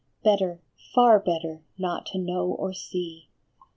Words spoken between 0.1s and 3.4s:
Better, far better, not to know or see